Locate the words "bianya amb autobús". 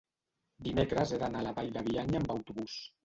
1.91-2.81